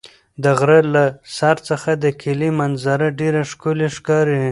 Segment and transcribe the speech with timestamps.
[0.43, 1.05] د غره له
[1.37, 4.43] سر څخه د کلي منظره ډېره ښکلې ښکاري.